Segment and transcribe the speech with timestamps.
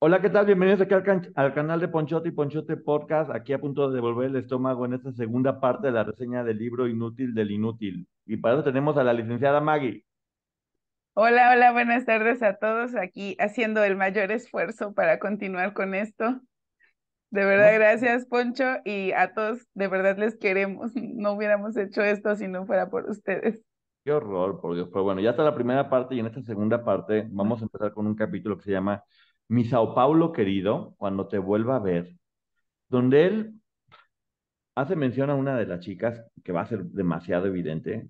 [0.00, 0.46] Hola, ¿qué tal?
[0.46, 3.94] Bienvenidos aquí al, can- al canal de Ponchote y Ponchote Podcast, aquí a punto de
[3.96, 8.06] devolver el estómago en esta segunda parte de la reseña del libro Inútil del Inútil.
[8.26, 10.04] Y para eso tenemos a la licenciada Maggie.
[11.14, 16.40] Hola, hola, buenas tardes a todos aquí haciendo el mayor esfuerzo para continuar con esto.
[17.30, 20.92] De verdad, gracias, Poncho, y a todos, de verdad les queremos.
[20.94, 23.62] No hubiéramos hecho esto si no fuera por ustedes.
[24.04, 24.88] Qué horror, por Dios.
[24.90, 27.92] Pero bueno, ya está la primera parte y en esta segunda parte vamos a empezar
[27.92, 29.04] con un capítulo que se llama
[29.48, 32.16] Mi Sao Paulo querido, cuando te vuelva a ver,
[32.88, 33.54] donde él
[34.74, 38.08] hace mención a una de las chicas que va a ser demasiado evidente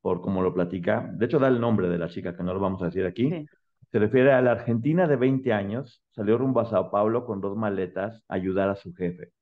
[0.00, 1.10] por cómo lo platica.
[1.14, 3.30] De hecho, da el nombre de la chica, que no lo vamos a decir aquí.
[3.30, 3.46] Sí.
[3.90, 7.56] Se refiere a la argentina de 20 años, salió rumbo a Sao Paulo con dos
[7.56, 9.32] maletas a ayudar a su jefe.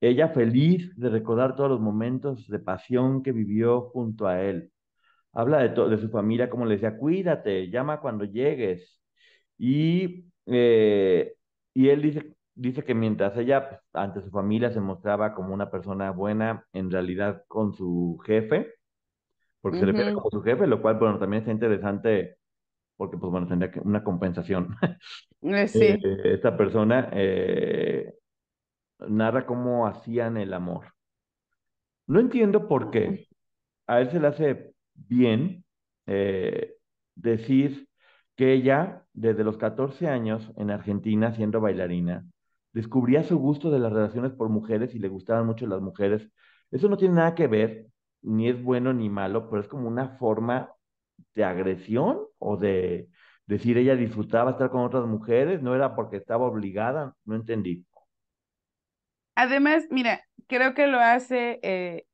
[0.00, 4.70] Ella feliz de recordar todos los momentos de pasión que vivió junto a él.
[5.32, 9.00] Habla de, de su familia, como le decía, cuídate, llama cuando llegues.
[9.58, 11.34] Y, eh,
[11.74, 15.70] y él dice, dice que mientras ella pues, ante su familia se mostraba como una
[15.70, 18.74] persona buena, en realidad con su jefe,
[19.60, 20.12] porque se le Ujú.
[20.12, 22.38] como su jefe, lo cual, bueno, también está interesante
[22.96, 24.76] porque, pues, bueno, tendría que una compensación.
[25.42, 28.14] Eh, Sí, Eh, esta persona eh,
[29.08, 30.86] narra cómo hacían el amor.
[32.06, 33.26] No entiendo por qué
[33.86, 35.64] a él se le hace bien
[36.06, 36.76] eh,
[37.16, 37.88] decir
[38.36, 42.24] que ella, desde los 14 años en Argentina, siendo bailarina,
[42.72, 46.28] descubría su gusto de las relaciones por mujeres y le gustaban mucho las mujeres.
[46.70, 47.86] Eso no tiene nada que ver,
[48.22, 50.70] ni es bueno ni malo, pero es como una forma
[51.34, 53.08] de agresión o de
[53.46, 57.86] decir ella disfrutaba estar con otras mujeres, no era porque estaba obligada, no entendí.
[59.34, 62.04] Además, mira, creo que lo hace eh,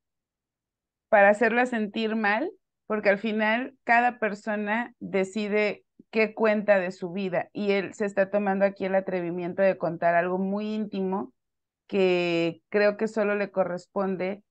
[1.09, 2.51] para hacerla sentir mal,
[2.87, 8.31] porque al final cada persona decide qué cuenta de su vida y él se está
[8.31, 11.35] tomando aquí el atrevimiento de contar algo muy íntimo
[11.89, 14.45] que creo que solo le corresponde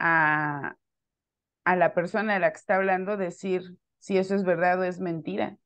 [0.00, 0.76] a,
[1.64, 5.00] a la persona de la que está hablando decir si eso es verdad o es
[5.00, 5.58] mentira.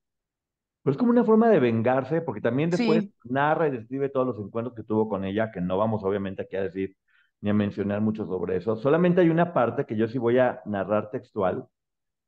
[0.83, 3.15] Pero es como una forma de vengarse, porque también después Sí.
[3.25, 6.56] narra y describe todos los encuentros que tuvo con ella, que no vamos obviamente aquí
[6.56, 6.97] a decir
[7.41, 8.77] ni a mencionar mucho sobre eso.
[8.77, 11.66] Solamente hay una parte que yo sí voy a narrar textual,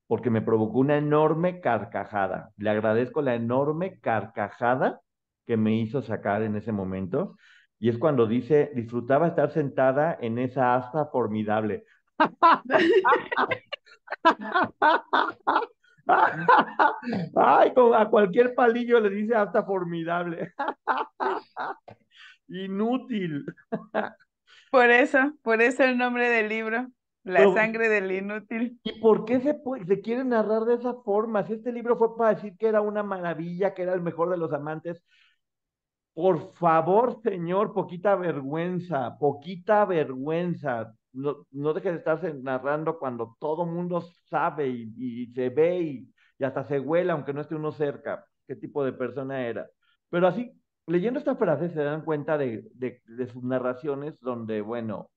[0.06, 2.50] porque me provocó una enorme carcajada.
[2.56, 5.00] Le agradezco la enorme carcajada
[5.46, 7.36] que me hizo sacar en ese momento.
[7.78, 11.84] Y es cuando dice, disfrutaba estar sentada en esa asta formidable.
[17.34, 20.52] Ay, a cualquier palillo le dice hasta formidable.
[22.48, 23.44] Inútil.
[24.70, 26.86] Por eso, por eso el nombre del libro,
[27.26, 28.78] La Pero- sangre del inútil.
[28.84, 31.44] ¿Y por qué se, se quiere narrar de esa forma?
[31.44, 34.36] Si este libro fue para decir que era una maravilla, que era el mejor de
[34.36, 35.02] los amantes,
[36.14, 40.94] por favor, señor, poquita vergüenza, poquita vergüenza.
[41.12, 46.14] No, no dejes de estarse narrando cuando todo mundo sabe y, y se ve y,
[46.38, 49.66] y hasta se huele, aunque no esté uno cerca, qué tipo de persona era.
[50.10, 50.52] Pero así,
[50.86, 55.10] leyendo esta frase, se dan cuenta de, de, de sus narraciones donde, bueno,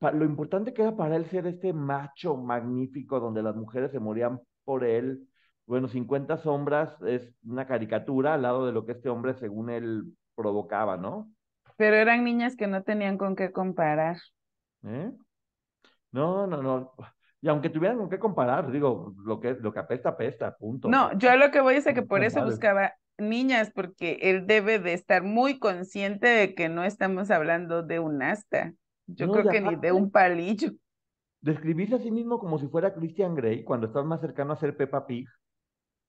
[0.00, 4.40] lo importante que era para él ser este macho magnífico donde las mujeres se morían
[4.64, 5.26] por él.
[5.66, 10.04] Bueno, 50 sombras es una caricatura al lado de lo que este hombre, según él,
[10.34, 11.30] provocaba, ¿no?
[11.76, 14.16] Pero eran niñas que no tenían con qué comparar.
[14.84, 15.12] ¿Eh?
[16.12, 16.92] No, no, no.
[17.42, 20.88] Y aunque tuvieran con qué comparar, digo, lo que, lo que apesta, apesta, punto.
[20.88, 24.78] No, yo lo que voy es a que por eso buscaba niñas, porque él debe
[24.78, 28.74] de estar muy consciente de que no estamos hablando de un asta.
[29.14, 30.72] Yo No, creo que ni de un palillo.
[31.40, 34.76] Describirse a sí mismo como si fuera Christian Grey cuando estás más cercano a ser
[34.76, 35.26] Peppa Pig,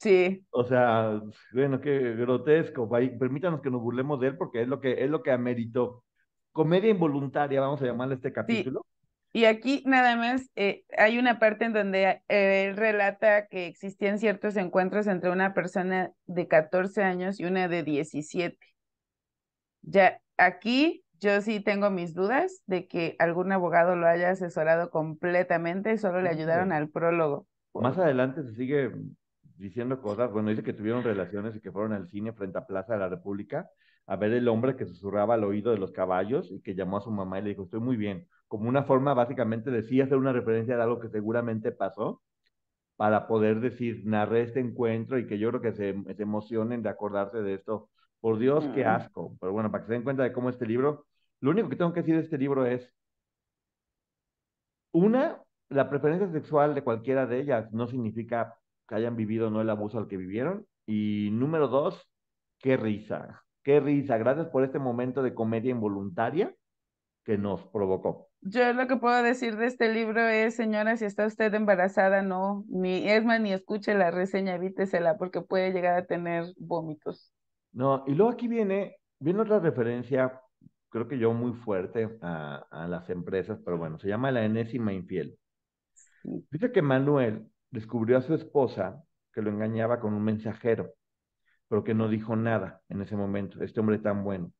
[0.01, 1.21] Sí, O sea,
[1.53, 2.89] bueno, qué grotesco.
[2.89, 6.03] Permítanos que nos burlemos de él porque es lo que es lo que ameritó.
[6.51, 8.83] Comedia involuntaria, vamos a llamarle este capítulo.
[9.31, 14.17] y aquí nada más eh, hay una parte en donde eh, él relata que existían
[14.17, 18.57] ciertos encuentros entre una persona de 14 años y una de 17.
[19.83, 25.93] Ya aquí yo sí tengo mis dudas de que algún abogado lo haya asesorado completamente
[25.93, 27.47] y solo le ayudaron al prólogo.
[27.73, 28.91] Más adelante se sigue
[29.57, 30.31] diciendo cosas.
[30.31, 33.09] Bueno, dice que tuvieron relaciones y que fueron al cine frente a Plaza de la
[33.09, 33.69] República
[34.07, 37.01] a ver el hombre que susurraba al oído de los caballos y que llamó a
[37.01, 38.27] su mamá y le dijo, estoy muy bien.
[38.47, 42.21] Como una forma básicamente de sí hacer una referencia de algo que seguramente pasó
[42.95, 46.89] para poder decir, narré este encuentro y que yo creo que se, se emocionen de
[46.89, 47.89] acordarse de esto.
[48.19, 48.87] Por Dios, qué Mm.
[48.87, 49.35] asco.
[49.39, 51.05] Pero bueno, para que se den cuenta de cómo este libro,
[51.41, 52.93] lo único que tengo que decir de este libro es,
[54.93, 58.57] una, la preferencia sexual de cualquiera de ellas no significa
[58.87, 60.67] que hayan vivido no el abuso al que vivieron.
[60.85, 62.09] Y número dos,
[62.59, 64.17] qué risa, qué risa.
[64.17, 66.53] Gracias por este momento de comedia involuntaria
[67.23, 68.29] que nos provocó.
[68.41, 72.65] Yo lo que puedo decir de este libro es, señora, si está usted embarazada, no,
[72.67, 77.31] ni es más, ni escuche la reseña, evítesela porque puede llegar a tener vómitos.
[77.71, 80.41] No, y luego aquí viene, viene otra referencia,
[80.91, 84.93] creo que yo muy fuerte a, a las empresas, pero bueno, se llama la enésima
[84.93, 85.39] infiel.
[86.51, 89.03] Dice que Manuel descubrió a su esposa
[89.33, 90.93] que lo engañaba con un mensajero,
[91.69, 94.53] pero que no dijo nada en ese momento, este hombre tan bueno,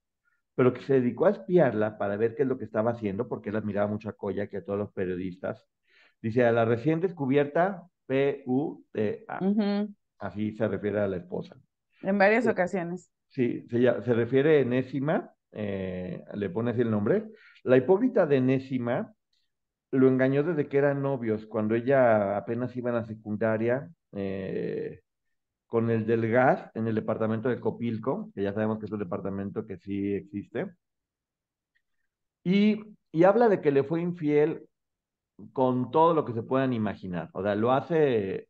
[0.56, 3.50] pero que se dedicó a espiarla para ver qué es lo que estaba haciendo, porque
[3.50, 5.66] él admiraba mucho a Koya que a todos los periodistas.
[6.22, 9.52] Dice, a la recién descubierta P-U-T-A,
[10.20, 11.58] así se refiere a la esposa.
[12.04, 12.52] En varias Sí.
[12.52, 13.10] ocasiones.
[13.30, 17.26] Sí, se, se refiere Enésima, eh, le pone así el nombre.
[17.64, 19.14] La hipócrita de Enésima
[19.92, 25.02] lo engañó desde que eran novios, cuando ella apenas iba a la secundaria, eh,
[25.68, 29.00] con el del gas en el departamento de Copilco, que ya sabemos que es un
[29.00, 30.72] departamento que sí existe.
[32.44, 34.68] Y, y habla de que le fue infiel
[35.54, 37.30] con todo lo que se puedan imaginar.
[37.34, 38.48] O sea, lo hace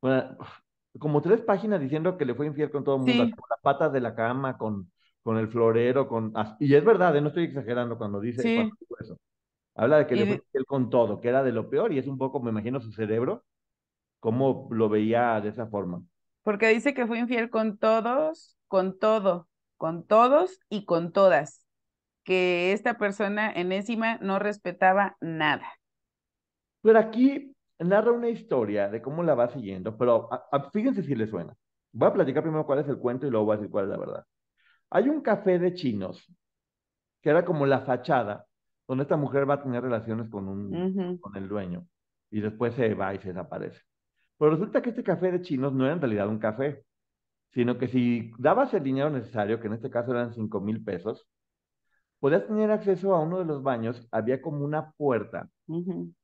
[0.00, 0.36] bueno,
[0.98, 3.32] como tres páginas diciendo que le fue infiel con todo el mundo, Sí.
[3.32, 4.90] con las patas de la cama, con,
[5.22, 6.32] con el florero, con...
[6.60, 8.50] Y es verdad, eh, no estoy exagerando cuando dice Sí.
[8.52, 9.18] cuando eso.
[9.76, 11.98] Habla de que Y le fue infiel con todo, que era de lo peor, y
[11.98, 13.44] es un poco, me imagino, su cerebro,
[14.20, 16.02] cómo lo veía de esa forma.
[16.42, 21.64] Porque dice que fue infiel con todos, con todo, con todos y con todas.
[22.24, 25.66] Que esta persona enésima no respetaba nada.
[26.82, 31.14] Pero aquí narra una historia de cómo la va siguiendo, pero a- a- fíjense si
[31.14, 31.54] le suena.
[31.92, 33.90] Voy a platicar primero cuál es el cuento y luego voy a decir cuál es
[33.90, 34.24] la verdad.
[34.90, 36.26] Hay un café de chinos
[37.22, 38.46] que era como la fachada
[38.88, 41.86] donde esta mujer va a tener relaciones con un, con el dueño
[42.30, 43.80] y después se va y se desaparece.
[44.36, 46.84] Pero resulta que este café de chinos no era en realidad un café,
[47.52, 51.28] sino que si dabas el dinero necesario, que en este caso eran cinco mil pesos,
[52.18, 55.48] podías tener acceso a uno de los baños, había como una puerta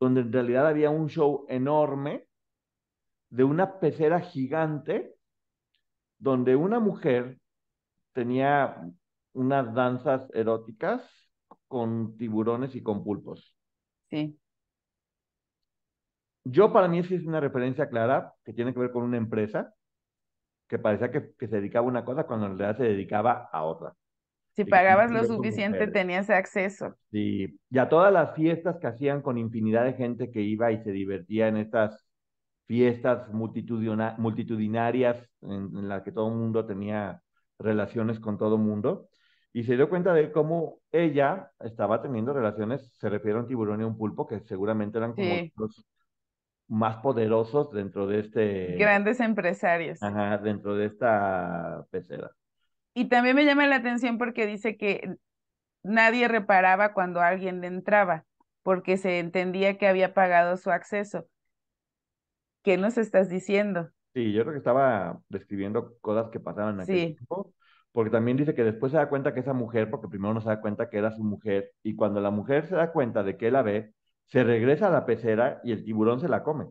[0.01, 2.27] donde en realidad había un show enorme
[3.31, 5.15] de una pecera gigante
[6.19, 7.39] donde una mujer
[8.17, 8.77] tenía
[9.35, 11.03] unas danzas eróticas
[11.69, 13.57] con tiburones y con pulpos.
[14.11, 14.39] Sí,
[16.45, 19.75] Yo para mí sí es una referencia clara que tiene que ver con una empresa
[20.69, 23.65] que parecía que, que se dedicaba a una cosa cuando en realidad se dedicaba a
[23.65, 23.95] otra.
[24.57, 26.97] si Y pagabas lo suficiente tenías acceso.
[27.11, 30.83] Sí, y a todas las fiestas que hacían con infinidad de gente que iba y
[30.83, 32.05] se divertía en estas
[32.67, 37.23] fiestas multitudina- multitudinarias en, en las que todo el mundo tenía
[37.59, 39.09] relaciones con todo mundo.
[39.53, 43.81] Y se dio cuenta de cómo ella estaba teniendo relaciones, se refiere a un tiburón
[43.81, 45.53] y a un pulpo, que seguramente eran como Sí.
[45.57, 45.87] los
[46.69, 50.01] más poderosos dentro de este, Grandes empresarios.
[50.01, 52.31] ajá, dentro de esta pecera.
[52.95, 55.17] Y también me llama la atención porque dice que
[55.83, 58.25] nadie reparaba cuando alguien le entraba,
[58.63, 61.29] porque se entendía que había pagado su acceso.
[62.63, 63.93] ¿Qué nos estás diciendo?
[64.17, 67.15] Sí, yo creo que estaba describiendo cosas que pasaban en aquel Sí.
[67.17, 67.53] tiempo,
[67.93, 70.49] porque también dice que después se da cuenta que esa mujer, porque primero no se
[70.49, 73.49] da cuenta que era su mujer, y cuando la mujer se da cuenta de que
[73.49, 73.93] él la ve,
[74.25, 76.69] se regresa a la pecera y el tiburón se la come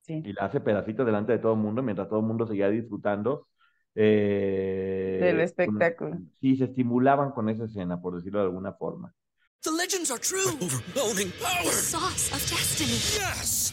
[0.00, 0.20] Sí.
[0.24, 3.46] y la hace pedacitos delante de todo el mundo, mientras todo el mundo seguía disfrutando.
[3.94, 6.18] eh, Del espectáculo.
[6.40, 9.14] sí, se estimulaban con esa escena, por decirlo de alguna forma.
[9.62, 10.40] The legends are true.
[10.60, 11.72] Overwhelming The power!
[11.72, 12.98] sauce of destiny.
[13.14, 13.72] Yes!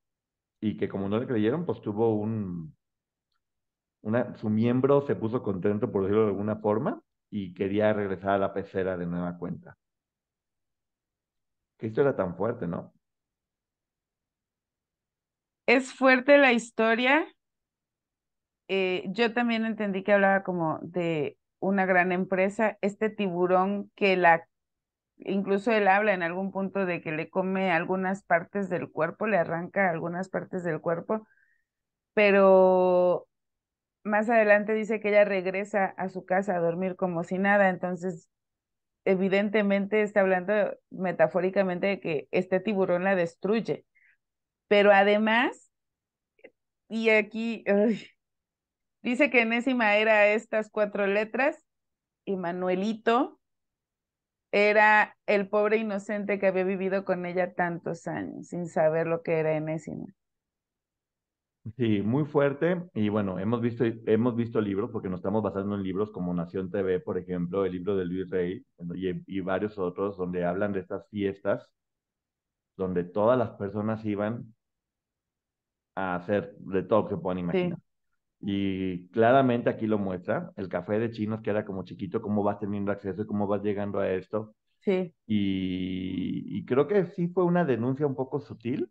[0.61, 2.75] Y que como no le creyeron, pues tuvo un...
[4.03, 8.37] Una, su miembro se puso contento, por decirlo de alguna forma, y quería regresar a
[8.39, 9.77] la pecera de nueva cuenta.
[11.77, 12.93] Qué historia tan fuerte, ¿no?
[15.67, 17.25] Es fuerte la historia.
[18.67, 24.47] Eh, yo también entendí que hablaba como de una gran empresa, este tiburón que la,
[25.25, 29.37] incluso él habla en algún punto de que le come algunas partes del cuerpo, le
[29.37, 31.27] arranca algunas partes del cuerpo,
[32.13, 33.27] pero
[34.03, 38.29] más adelante dice que ella regresa a su casa a dormir como si nada, entonces
[39.05, 40.53] evidentemente está hablando
[40.89, 43.85] metafóricamente de que este tiburón la destruye.
[44.67, 45.71] Pero además,
[46.87, 47.63] y aquí
[49.01, 51.63] dice que enésima era estas cuatro letras
[52.25, 53.40] y Manuelito
[54.51, 59.39] era el pobre inocente que había vivido con ella tantos años sin saber lo que
[59.39, 60.07] era enésima.
[61.77, 62.83] Sí, muy fuerte.
[62.95, 66.71] Y bueno, hemos visto, hemos visto libros, porque nos estamos basando en libros como Nación
[66.71, 68.65] TV, por ejemplo, el libro de Luis Rey
[68.95, 71.69] y, y varios otros, donde hablan de estas fiestas,
[72.75, 74.53] donde todas las personas iban
[75.95, 77.77] a hacer de todo lo que se puedan imaginar.
[77.79, 77.90] Sí.
[78.41, 82.59] Y claramente aquí lo muestra, el café de chinos que era como chiquito, cómo vas
[82.59, 84.55] teniendo acceso y cómo vas llegando a esto.
[84.79, 88.89] Sí, Y, y creo que sí fue una denuncia un poco sutil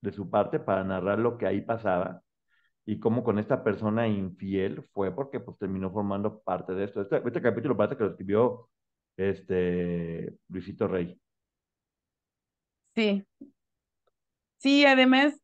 [0.00, 2.22] de su parte para narrar lo que ahí pasaba
[2.86, 7.02] y cómo con esta persona infiel fue porque pues terminó formando parte de esto.
[7.02, 8.70] Este, este capítulo parece que lo escribió
[9.16, 11.20] este Luisito Rey.
[12.94, 13.24] sí.
[14.58, 15.34] Sí, además,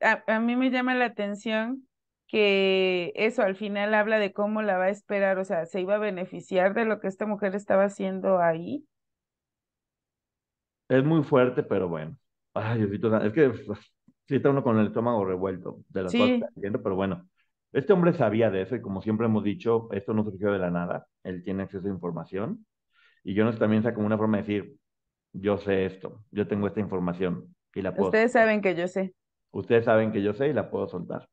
[0.00, 1.88] a, a mí me llama la atención
[2.32, 5.96] que eso al final habla de cómo la va a esperar, o sea, se iba
[5.96, 8.86] a beneficiar de lo que esta mujer estaba haciendo ahí.
[10.88, 12.16] Es muy fuerte, pero bueno.
[12.54, 13.52] Ay, Diosito, es que
[14.26, 17.28] sí está uno con el estómago revuelto de las cosas que está haciendo, pero bueno.
[17.70, 20.70] Este hombre sabía de eso y como siempre hemos dicho, esto no surgió de la
[20.70, 21.06] nada.
[21.24, 22.66] Él tiene acceso a información
[23.24, 24.76] y yo no sé, también sea como una forma de decir,
[25.34, 29.14] yo sé esto, yo tengo esta información y la puedo ustedes saben que yo sé.
[29.50, 31.28] Ustedes saben que yo sé y la puedo soltar.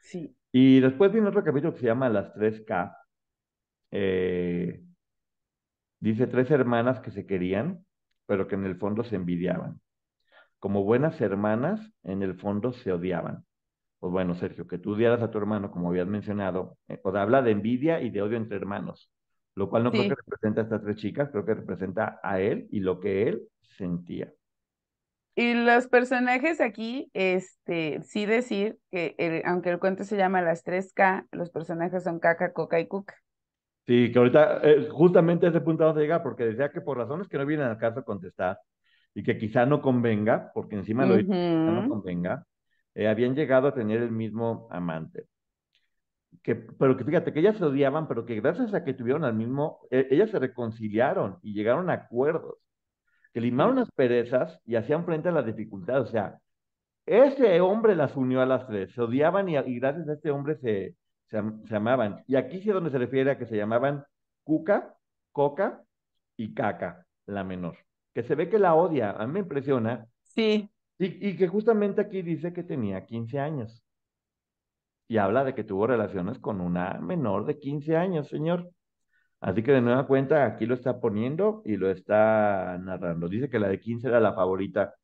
[0.00, 2.96] Sí, Y después viene otro capítulo que se llama Las 3K.
[3.90, 4.82] Eh,
[6.00, 7.84] dice tres hermanas que se querían,
[8.26, 9.80] pero que en el fondo se envidiaban.
[10.58, 13.44] Como buenas hermanas, en el fondo se odiaban.
[13.98, 17.42] Pues bueno, Sergio, que tú odiaras a tu hermano, como habías mencionado, eh, o habla
[17.42, 19.10] de envidia y de odio entre hermanos,
[19.54, 22.68] lo cual no creo que representa a estas tres chicas, creo que representa a él
[22.70, 24.32] y lo que él sentía.
[25.40, 30.64] Y los personajes aquí, este, sí decir que el- aunque el cuento se llama Las
[30.64, 33.14] 3K, los personajes son Caca, Coca y Cuca.
[33.86, 36.98] Sí, que ahorita eh, justamente a ese punto vamos a llegar, porque decía que por
[36.98, 38.58] razones que no vienen al caso contestar
[39.14, 41.28] y que quizá no convenga, porque encima lo dice,
[41.62, 42.44] quizá no convenga,
[42.94, 45.26] eh, habían llegado a tener el mismo amante.
[46.42, 49.34] Que, pero que fíjate que ellas se odiaban, pero que gracias a que tuvieron al
[49.34, 52.56] mismo, eh, ellas se reconciliaron y llegaron a acuerdos,
[53.32, 56.08] que limaron las perezas y hacían frente a las dificultades.
[56.08, 56.38] O sea,
[57.06, 60.56] ese hombre las unió a las tres, se odiaban y, y gracias a este hombre
[60.56, 60.96] se,
[61.28, 62.22] se, se amaban.
[62.26, 64.04] Y aquí sí es donde se refiere a que se llamaban
[64.44, 64.94] Cuca,
[65.32, 65.82] Coca
[66.36, 67.76] y Caca, la menor.
[68.14, 70.06] Que se ve que la odia, a mí me impresiona.
[70.22, 73.82] Sí, Y, y que justamente aquí dice que tenía 15 años.
[75.08, 78.70] Y habla de que tuvo relaciones con una menor de 15 años, señor.
[79.40, 83.28] Así que de nueva cuenta aquí lo está poniendo y lo está narrando.
[83.28, 84.94] Dice que la de 15 era la favorita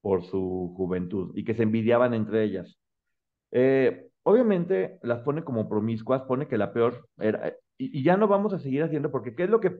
[0.00, 2.78] por su juventud y que se envidiaban entre ellas.
[3.50, 8.28] Eh, obviamente las pone como promiscuas, pone que la peor era, y, y ya no
[8.28, 9.70] vamos a seguir haciendo porque ¿qué es lo que,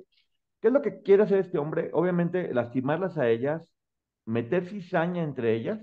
[0.61, 1.91] qué es lo que quiere hacer este hombre?
[1.95, 3.69] Obviamente lastimarlas a ellas,
[4.27, 5.81] meter cizaña entre ellas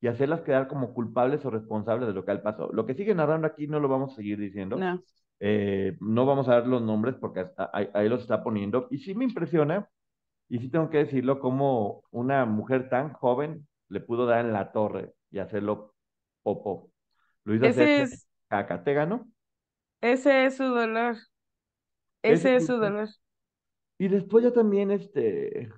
[0.00, 2.70] y hacerlas quedar como culpables o responsables de lo que al pasó.
[2.72, 4.76] Lo que sigue narrando aquí no lo vamos a seguir diciendo.
[4.76, 5.02] no.
[5.40, 8.88] Eh, no vamos a dar los nombres porque ahí, ahí los está poniendo.
[8.90, 9.88] Y sí me impresiona,
[10.48, 14.72] y sí tengo que decirlo, como una mujer tan joven le pudo dar en la
[14.72, 15.94] torre y hacerlo
[16.42, 16.92] popo.
[17.44, 18.84] Lo hizo Ese hacer es, caca.
[18.84, 19.28] ¿Te ganó?
[20.00, 21.16] ese es su dolor.
[22.26, 23.08] Ese Ese es su- dolor.
[23.98, 25.70] Y después ya también este,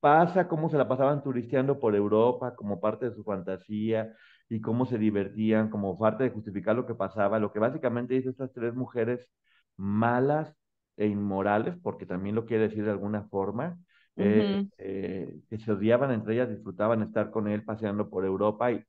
[0.00, 4.14] pasa cómo se la pasaban turisteando por Europa como parte de su fantasía
[4.52, 8.30] y cómo se divertían, como parte de justificar lo que pasaba, lo que básicamente dice
[8.30, 9.28] estas tres mujeres
[9.76, 10.54] malas
[10.96, 13.78] e inmorales, porque también lo quiere decir de alguna forma,
[14.16, 18.84] eh, eh, que se odiaban entre ellas, disfrutaban estar con él paseando por Europa y,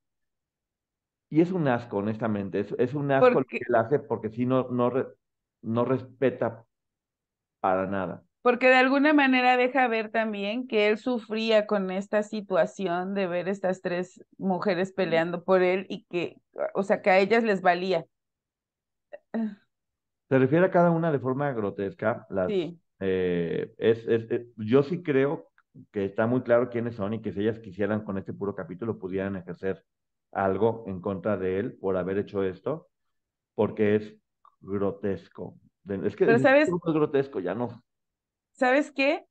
[1.29, 4.46] y es un asco, honestamente, es, es un asco lo que él hace porque si
[4.46, 4.91] no, no,
[5.62, 6.65] no respeta
[7.62, 8.24] para nada.
[8.43, 13.47] Porque de alguna manera deja ver también que él sufría con esta situación de ver
[13.47, 16.38] estas tres mujeres peleando por él y que,
[16.75, 18.05] o sea, que a ellas les valía.
[19.31, 22.27] Se refiere a cada una de forma grotesca.
[22.29, 22.77] Las, sí.
[23.00, 25.50] Eh, es, es, yo sí creo
[25.91, 29.00] que está muy claro quiénes son y que si ellas quisieran con este puro capítulo
[29.00, 29.83] pudieran ejercer
[30.33, 32.89] algo en contra de él por haber hecho esto,
[33.55, 34.15] porque es
[34.59, 35.57] grotesco.
[35.88, 37.83] Es que sabes, es grotesco, ya no.
[38.53, 39.25] ¿Sabes qué?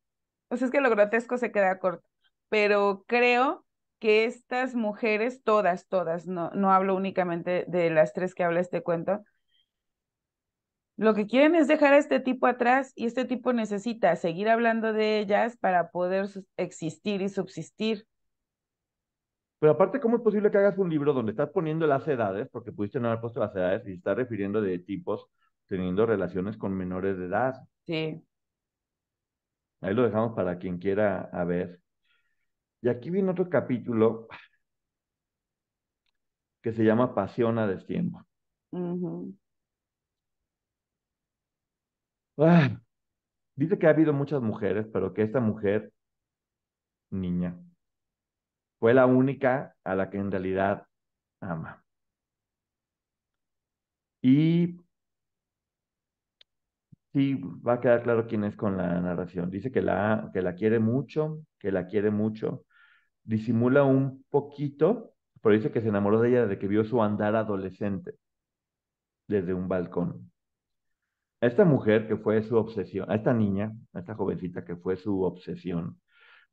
[0.49, 2.07] O sea, es que lo grotesco se queda corto,
[2.49, 3.65] pero creo
[3.99, 8.83] que estas mujeres, todas, todas, no, no hablo únicamente de las tres que habla este
[8.83, 9.25] cuento,
[10.97, 14.93] lo que quieren es dejar a este tipo atrás y este tipo necesita seguir hablando
[14.93, 18.07] de ellas para poder existir y subsistir.
[19.59, 22.73] Pero aparte, ¿cómo es posible que hagas un libro donde estás poniendo las edades, porque
[22.73, 25.27] pudiste no haber puesto las edades y estás refiriendo de tipos
[25.67, 27.55] teniendo relaciones con menores de edad?
[27.87, 28.23] Sí.
[29.83, 31.81] Ahí lo dejamos para quien quiera a ver.
[32.81, 34.29] Y aquí viene otro capítulo
[36.63, 38.25] que se llama Pasión a destiempo.
[42.39, 42.81] Ah,
[43.57, 45.93] dice que ha habido muchas mujeres, pero que esta mujer,
[47.11, 47.59] niña,
[48.79, 50.87] fue la única a la que en realidad
[51.41, 51.85] ama.
[54.23, 54.82] Y
[57.13, 57.35] sí,
[57.67, 59.51] va a quedar claro quién es con la narración.
[59.51, 62.65] Dice que la, que la quiere mucho, que la quiere mucho.
[63.25, 67.37] Disimula un poquito, pero dice que se enamoró de ella desde que vio su andar
[67.37, 68.17] adolescente
[69.29, 70.31] desde un balcón.
[71.41, 75.23] Esta mujer que fue su obsesión, a esta niña, a esta jovencita que fue su
[75.23, 76.01] obsesión,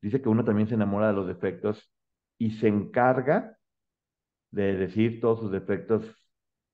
[0.02, 1.92] dice que uno también se enamora de los defectos
[2.38, 3.56] y se encarga
[4.50, 6.04] de decir todos sus defectos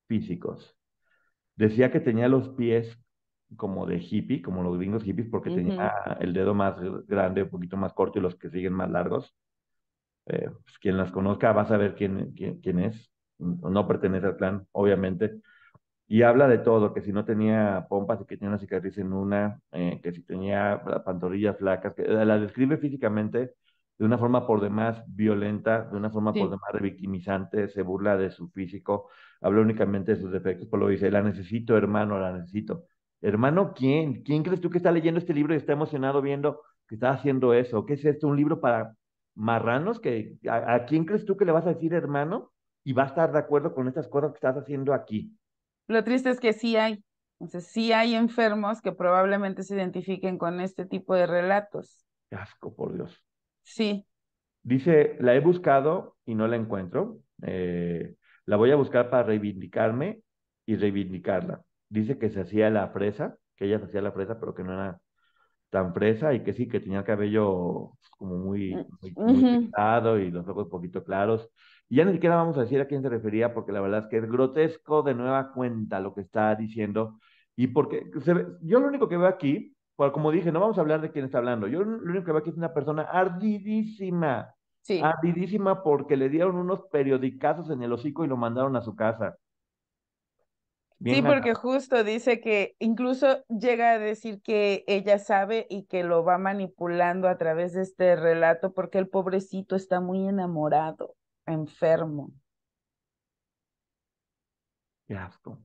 [0.08, 0.78] físicos.
[1.56, 2.98] Decía que tenía los pies
[3.56, 7.76] como de hippie, como los gringos hippies, porque tenía el dedo más grande, un poquito
[7.76, 9.34] más corto y los que siguen más largos.
[10.26, 13.10] Eh, pues, quien las conozca va a saber quién, quién, quién es.
[13.38, 15.40] No pertenece al clan, obviamente.
[16.08, 19.12] Y habla de todo, que si no tenía pompas y que tenía una cicatriz en
[19.12, 23.54] una, eh, que si tenía pantorrillas flacas, que la describe físicamente
[23.98, 28.30] de una forma por demás violenta, de una forma por demás revictimizante, se burla de
[28.30, 29.08] su físico,
[29.40, 32.84] habla únicamente de sus defectos, por lo dice, la necesito, hermano, la necesito.
[33.22, 34.22] Hermano, ¿quién?
[34.22, 37.54] ¿Quién crees tú que está leyendo este libro y está emocionado viendo que está haciendo
[37.54, 37.86] eso?
[37.86, 38.28] ¿Qué es esto?
[38.28, 38.94] ¿Un libro para
[39.34, 40.00] marranos?
[40.00, 42.52] que a, quién crees tú que le vas a decir hermano
[42.84, 45.32] y va a estar de acuerdo con estas cosas que estás haciendo aquí?
[45.88, 47.02] Lo triste es que sí hay,
[47.38, 52.04] o sea, sí hay enfermos que probablemente se identifiquen con este tipo de relatos.
[52.28, 53.22] Qué asco, por Dios.
[53.62, 54.06] Sí.
[54.62, 57.20] Dice, la he buscado y no la encuentro.
[57.42, 60.20] Eh, la voy a buscar para reivindicarme
[60.66, 64.54] y reivindicarla dice que se hacía la fresa, que ella se hacía la fresa, pero
[64.54, 65.00] que no era
[65.70, 70.48] tan fresa y que sí, que tenía el cabello como muy, mm, muy, y los
[70.48, 71.50] ojos un poquito claros.
[71.88, 74.06] Y ya ni siquiera vamos a decir a quién se refería, porque la verdad es
[74.06, 77.18] que es grotesco de nueva cuenta lo que está diciendo.
[77.54, 78.10] Y porque
[78.62, 81.38] yo lo único que veo aquí, como dije, no vamos a hablar de quién está
[81.38, 81.68] hablando.
[81.68, 84.52] Yo lo único que veo aquí es una persona ardidísima.
[84.82, 85.00] Sí.
[85.02, 89.36] Ardidísima porque le dieron unos periodicazos en el hocico y lo mandaron a su casa
[91.02, 96.24] sí, porque justo dice que incluso llega a decir que ella sabe y que lo
[96.24, 101.14] va manipulando a través de este relato porque el pobrecito está muy enamorado,
[101.46, 102.32] enfermo.
[105.06, 105.60] Qué asco.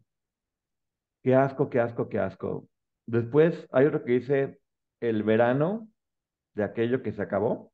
[1.23, 2.67] Qué asco, qué asco, qué asco.
[3.05, 4.59] Después hay otro que dice
[4.99, 5.87] el verano
[6.53, 7.71] de aquello que se acabó.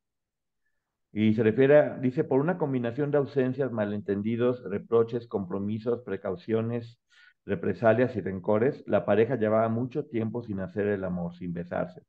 [1.12, 7.00] Y se refiere, dice, por una combinación de ausencias, malentendidos, reproches, compromisos, precauciones,
[7.48, 12.02] represalias y rencores, la pareja llevaba mucho tiempo sin hacer el amor, sin besarse.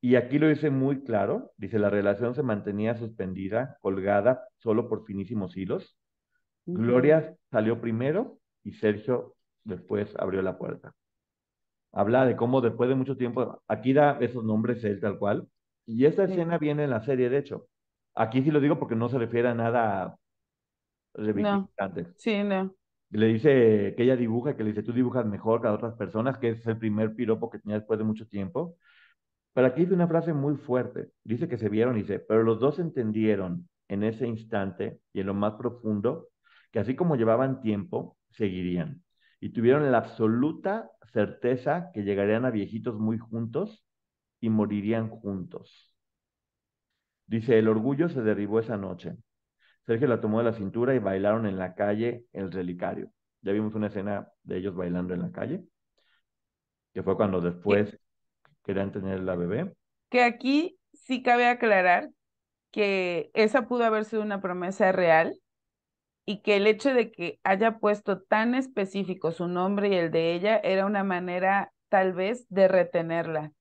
[0.00, 5.04] Y aquí lo dice muy claro, dice, la relación se mantenía suspendida, colgada, solo por
[5.06, 5.98] finísimos hilos.
[6.66, 10.94] Gloria salió primero y Sergio después abrió la puerta.
[11.92, 15.48] Habla de cómo después de mucho tiempo, aquí da esos nombres él tal cual,
[15.86, 17.66] y esta escena viene en la serie, de hecho.
[18.14, 20.16] Aquí sí lo digo porque no se refiere a nada
[21.14, 22.12] revictimizante.
[22.16, 22.74] Sí, no
[23.18, 26.38] le dice que ella dibuja, que le dice, tú dibujas mejor que a otras personas,
[26.38, 28.76] que es el primer piropo que tenía después de mucho tiempo.
[29.52, 31.10] Pero aquí dice una frase muy fuerte.
[31.24, 35.26] Dice que se vieron y dice, pero los dos entendieron en ese instante y en
[35.26, 36.28] lo más profundo
[36.72, 39.04] que así como llevaban tiempo, seguirían.
[39.40, 43.84] Y tuvieron la absoluta certeza que llegarían a viejitos muy juntos
[44.40, 45.94] y morirían juntos.
[47.26, 49.16] Dice, el orgullo se derribó esa noche.
[49.86, 53.10] Sergio la tomó de la cintura y bailaron en la calle el relicario.
[53.42, 55.64] Ya vimos una escena de ellos bailando en la calle,
[56.94, 57.98] que fue cuando después
[58.64, 59.74] querían tener la bebé.
[60.08, 62.08] Que aquí sí cabe aclarar
[62.70, 65.38] que esa pudo haber sido una promesa real
[66.24, 70.34] y que el hecho de que haya puesto tan específico su nombre y el de
[70.34, 73.52] ella era una manera tal vez de retenerla.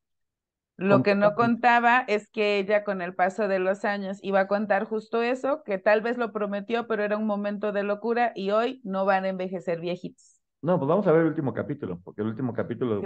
[0.77, 4.47] Lo que no contaba es que ella con el paso de los años iba a
[4.47, 8.49] contar justo eso, que tal vez lo prometió, pero era un momento de locura y
[8.51, 10.41] hoy no van a envejecer viejitos.
[10.61, 13.03] No, pues vamos a ver el último capítulo, porque el último capítulo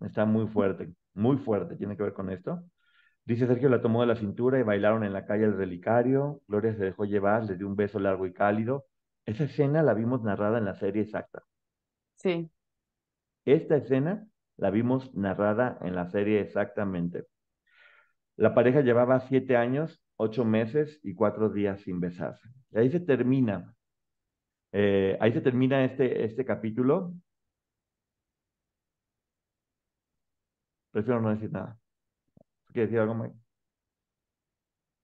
[0.00, 2.64] está muy fuerte, muy fuerte, tiene que ver con esto.
[3.24, 6.42] Dice Sergio la tomó de la cintura y bailaron en la calle el relicario.
[6.46, 8.86] Gloria se dejó llevar, le dio un beso largo y cálido.
[9.24, 11.42] Esa escena la vimos narrada en la serie exacta.
[12.16, 12.50] Sí.
[13.46, 17.26] Esta escena la vimos narrada en la serie exactamente.
[18.36, 22.48] La pareja llevaba siete años, ocho meses y cuatro días sin besarse.
[22.72, 23.74] Y ahí se termina.
[24.72, 27.14] Eh, ahí se termina este, este capítulo.
[30.92, 31.78] Prefiero no decir nada.
[32.72, 33.34] ¿Quieres decir algo, Mike?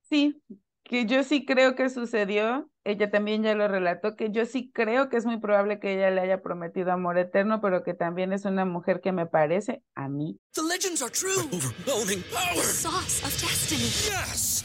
[0.02, 0.42] Sí,
[0.90, 5.09] que yo sí creo que sucedió, ella también ya lo relató, que yo sí creo
[5.09, 8.44] que es muy probable que ella le haya prometido amor eterno, pero que también es
[8.44, 10.40] una mujer que me parece a mí.
[10.55, 11.46] The legends are true.
[11.53, 12.64] overwhelming power.
[12.64, 13.85] sauce of destiny.
[13.85, 14.64] Yes!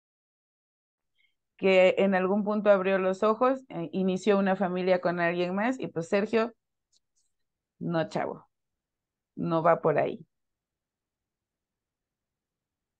[1.61, 5.87] Que en algún punto abrió los ojos, eh, inició una familia con alguien más y
[5.87, 6.55] pues Sergio,
[7.79, 8.47] no chavo,
[9.35, 10.25] no va por ahí.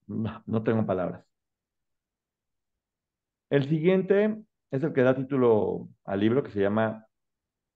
[0.07, 1.25] No, no tengo palabras.
[3.49, 4.37] El siguiente
[4.71, 7.07] es el que da título al libro que se llama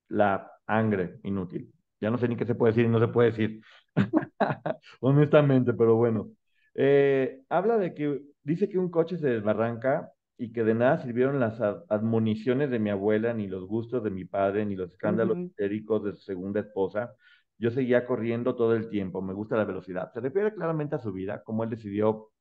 [0.09, 1.73] La Angre Inútil.
[2.01, 3.61] Ya no sé ni qué se puede decir y no se puede decir,
[5.01, 6.29] honestamente, pero bueno.
[6.75, 11.39] Eh, habla de que dice que un coche se desbarranca y que de nada sirvieron
[11.39, 16.03] las admoniciones de mi abuela, ni los gustos de mi padre, ni los escándalos histéricos
[16.03, 17.13] de su segunda esposa.
[17.57, 20.11] Yo seguía corriendo todo el tiempo, me gusta la velocidad.
[20.13, 22.31] Se refiere claramente a su vida, como él decidió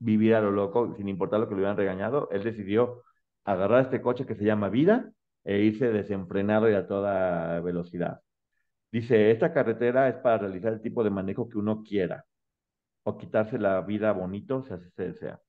[0.00, 3.04] vivir a lo loco, sin importar lo que le hubieran regañado, él decidió
[3.44, 5.12] agarrar este coche que se llama vida
[5.44, 8.20] e irse desenfrenado y a toda velocidad.
[8.92, 12.24] Dice, esta carretera es para realizar el tipo de manejo que uno quiera
[13.04, 15.40] o quitarse la vida bonito si así se desea.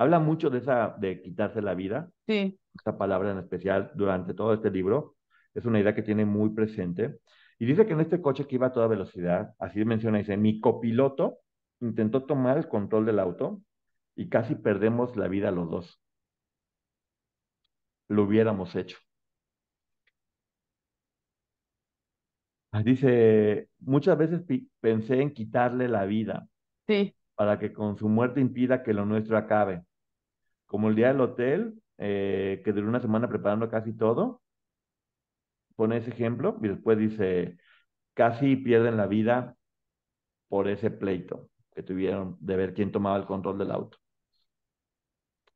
[0.00, 2.10] Habla mucho de esa, de quitarse la vida.
[2.26, 2.58] Sí.
[2.74, 5.16] Esta palabra en especial durante todo este libro.
[5.52, 7.18] Es una idea que tiene muy presente.
[7.58, 10.58] Y dice que en este coche que iba a toda velocidad, así menciona, dice, mi
[10.58, 11.40] copiloto
[11.80, 13.60] intentó tomar el control del auto
[14.16, 16.00] y casi perdemos la vida los dos.
[18.08, 18.96] Lo hubiéramos hecho.
[22.82, 24.44] Dice, muchas veces
[24.80, 26.48] pensé en quitarle la vida.
[26.86, 27.14] Sí.
[27.34, 29.84] Para que con su muerte impida que lo nuestro acabe
[30.70, 34.40] como el día del hotel, eh, que duró una semana preparando casi todo,
[35.74, 37.58] pone ese ejemplo y después dice,
[38.14, 39.56] casi pierden la vida
[40.48, 43.98] por ese pleito que tuvieron de ver quién tomaba el control del auto.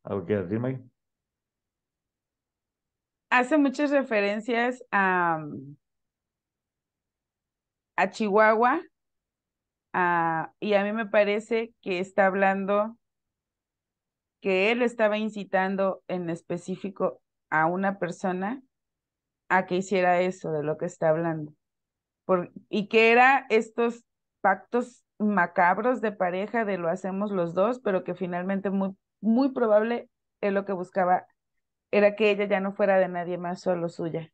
[0.03, 0.83] ¿Algo que decir, Mike?
[3.31, 5.47] Hace muchas referencias a,
[7.95, 8.83] a Chihuahua
[10.59, 12.99] y a mí me parece que está hablando
[14.45, 18.63] que él estaba incitando en específico a una persona
[19.49, 21.55] a que hiciera eso de lo que está hablando.
[22.69, 24.05] Y que era estos
[24.43, 30.11] pactos macabros de pareja de lo hacemos los dos, pero que finalmente muy, muy probable
[30.43, 31.27] él lo que buscaba
[31.91, 34.31] era que ella ya no fuera de nadie más, solo suya,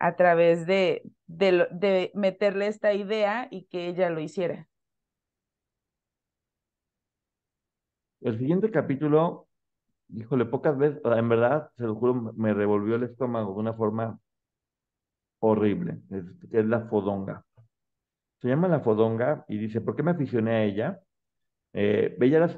[0.00, 4.66] a través de, de, de meterle esta idea y que ella lo hiciera.
[8.24, 9.46] El siguiente capítulo,
[10.08, 14.18] híjole, pocas veces, en verdad, se lo juro, me revolvió el estómago de una forma
[15.40, 15.98] horrible.
[16.10, 17.44] Es, es la fodonga.
[18.40, 21.00] Se llama la fodonga y dice, ¿por qué me aficioné a ella?
[21.72, 22.16] Eh,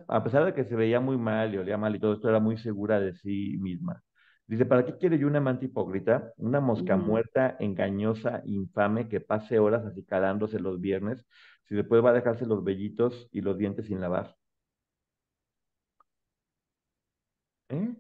[0.08, 2.40] a pesar de que se veía muy mal y olía mal y todo esto, era
[2.40, 4.02] muy segura de sí misma.
[4.46, 6.32] Dice, ¿para qué quiero yo una amante hipócrita?
[6.38, 7.06] Una mosca Ujú.
[7.08, 11.24] muerta, engañosa, infame, que pase horas acicalándose los viernes,
[11.64, 14.36] si después va a dejarse los vellitos y los dientes sin lavar.
[17.68, 17.94] ¿Eh?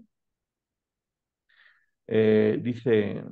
[2.08, 3.24] Eh, dice,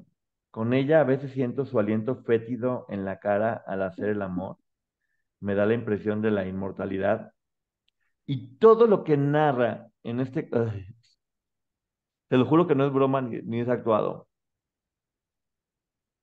[0.50, 4.58] con ella a veces siento su aliento fétido en la cara al hacer el amor.
[5.40, 7.32] Me da la impresión de la inmortalidad.
[8.26, 10.42] Y todo lo que narra en este...
[12.28, 14.28] te lo juro que no es broma ni, ni es actuado.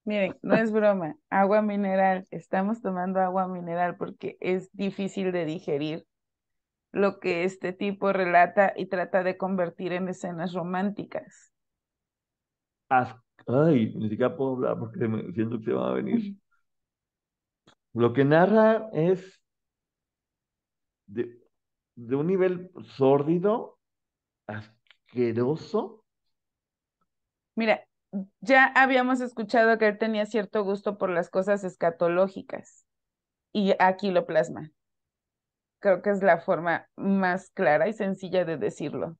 [0.04, 6.08] Miren, no es broma, agua mineral, estamos tomando agua mineral porque es difícil de digerir
[6.92, 11.52] lo que este tipo relata y trata de convertir en escenas románticas.
[12.90, 13.16] As-
[13.48, 16.32] Ay, ni siquiera puedo hablar porque me siento que se van a venir.
[17.94, 19.42] Lo que narra es
[21.08, 21.40] de,
[21.96, 23.80] de un nivel sórdido,
[24.48, 26.06] asqueroso.
[27.56, 27.86] Mira,
[28.42, 32.86] ya habíamos escuchado que él tenía cierto gusto por las cosas escatológicas
[33.54, 34.72] y aquí lo plasma.
[35.82, 39.17] Creo que es la forma más clara y sencilla de decirlo.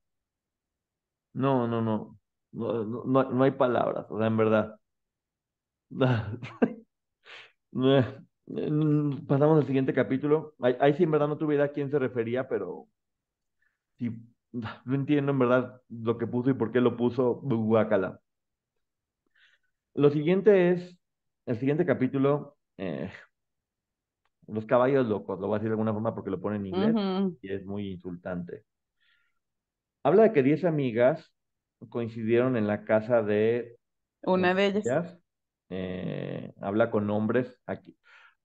[1.34, 2.18] No, no, no.
[2.54, 4.80] No, no, no, hay palabras, o sea, en verdad.
[8.48, 10.56] Mm, Pasamos al siguiente capítulo.
[10.62, 12.88] Ahí, ahí sí en verdad no tuve idea a quién se refería, pero
[14.52, 17.36] no entiendo en verdad lo que puso y por qué lo puso.
[17.44, 18.20] Guácala.
[19.94, 20.98] Lo siguiente es,
[21.46, 23.12] el siguiente capítulo, eh,
[24.48, 26.96] Los caballos locos, lo voy a decir de alguna forma porque lo pone en inglés
[27.42, 28.64] y es muy insultante.
[30.04, 31.34] Habla de que 10 amigas
[31.90, 33.78] coincidieron en la casa de
[34.24, 35.18] Una de ellas.
[35.70, 37.96] eh, habla con nombres aquí.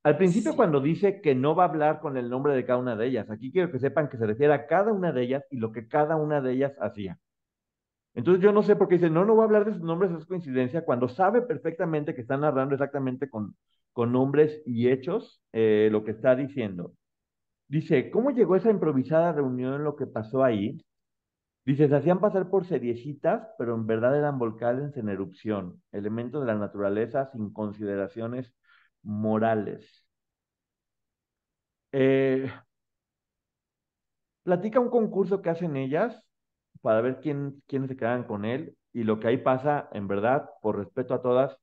[0.05, 0.57] Al principio, Sí.
[0.57, 3.29] cuando dice que no va a hablar con el nombre de cada una de ellas,
[3.31, 5.89] aquí quiero que sepan que se refiere a cada una de ellas y lo que
[5.89, 7.19] cada una de ellas hacía.
[8.15, 10.11] Entonces yo no sé por qué dice, no, no voy a hablar de sus nombres,
[10.13, 13.57] es coincidencia, cuando sabe perfectamente que está narrando exactamente con,
[13.97, 16.93] con nombres y hechos eh, lo que está diciendo.
[17.69, 20.85] Dice, ¿cómo llegó esa improvisada reunión, lo que pasó ahí?
[21.65, 26.49] Dice, se hacían pasar por seriecitas, pero en verdad eran volcanes en erupción, elementos de
[26.49, 28.55] la naturaleza sin consideraciones
[29.03, 30.07] morales.
[31.93, 32.51] Eh,
[34.43, 36.23] platica un concurso que hacen ellas
[36.83, 40.51] para ver quién, quiénes se quedan con él y lo que ahí pasa, en verdad,
[40.61, 41.57] por respeto a todas,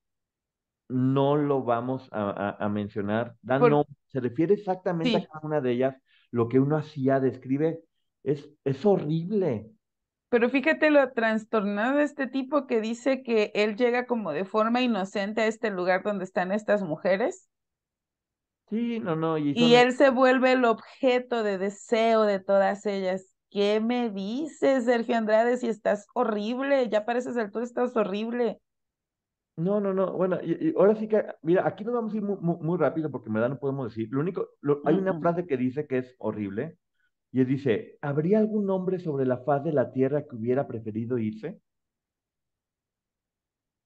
[0.93, 3.35] no lo vamos a, a- a mencionar.
[3.41, 5.95] Dan Por- nom- se refiere exactamente a cada una de ellas,
[6.31, 7.81] lo que uno hacía, describe,
[8.23, 9.71] es, es horrible.
[10.29, 14.81] Pero fíjate lo trastornado de este tipo que dice que él llega como de forma
[14.81, 17.49] inocente a este lugar donde están estas mujeres
[18.69, 23.27] Sí, no, no, y él se vuelve el objeto de deseo de todas ellas.
[23.49, 25.57] ¿Qué me dices, Sergio Andrade?
[25.57, 28.59] Si estás horrible, ya pareces el tú estás horrible.
[29.55, 30.11] No, no, no.
[30.13, 32.77] Bueno, y, y ahora sí que, mira, aquí nos vamos a ir muy, muy, muy
[32.77, 34.09] rápido porque en verdad no podemos decir.
[34.11, 36.77] Lo único, lo- hay una frase que dice que es horrible
[37.31, 41.17] y él dice, ¿habría algún hombre sobre la faz de la tierra que hubiera preferido
[41.19, 41.61] irse?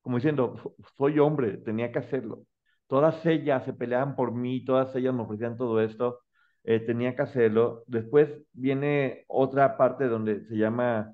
[0.02, 2.46] Como diciendo, "F- soy hombre, tenía que hacerlo.
[2.88, 6.22] Todas ellas se peleaban por mí, todas ellas me ofrecían todo esto,
[6.64, 7.84] eh, tenía que hacerlo.
[7.88, 11.14] Después viene otra parte donde se llama,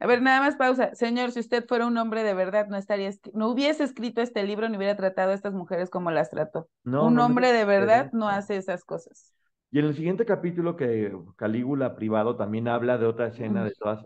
[0.00, 0.94] A ver, nada más pausa.
[0.94, 4.68] Señor, si usted fuera un hombre de verdad, no estaría, no hubiese escrito este libro
[4.68, 6.68] ni hubiera tratado a estas mujeres como las trató.
[6.84, 9.34] no, un no, no, hombre de verdad no hace esas cosas.
[9.72, 14.04] Y en el siguiente capítulo que Calígula privado también habla de otra escena de todas.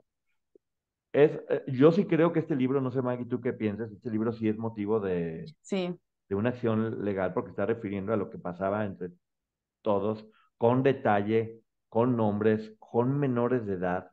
[1.13, 4.11] Es, eh, yo sí creo que este libro, no sé Maggie, tú qué piensas, este
[4.11, 5.99] libro sí es motivo de, Sí.
[6.29, 9.13] de una acción legal porque está refiriendo a lo que pasaba entre
[9.83, 10.27] todos,
[10.59, 14.13] con detalle, con nombres, con menores de edad.